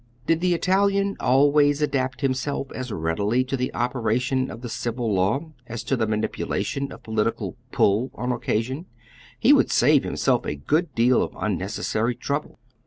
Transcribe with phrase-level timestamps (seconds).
[0.25, 5.51] Did tbe Italian always adapt himself as readily to tbe operation of tbe civil law
[5.67, 8.87] as to the manipulation of polit ical "pull" on occasion,
[9.37, 12.57] he wonld save himself a good deal of unnecessary trouble.